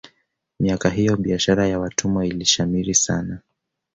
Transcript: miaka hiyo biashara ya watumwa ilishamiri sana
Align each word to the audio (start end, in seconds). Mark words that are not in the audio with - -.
miaka 0.59 0.89
hiyo 0.89 1.17
biashara 1.17 1.67
ya 1.67 1.79
watumwa 1.79 2.25
ilishamiri 2.27 2.95
sana 2.95 3.39